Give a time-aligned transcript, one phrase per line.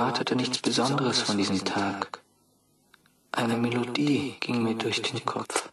[0.00, 2.22] erwartete nichts Besonderes von diesem Tag.
[3.32, 5.69] Eine Melodie ging mir durch den Kopf.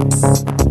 [0.00, 0.67] Thank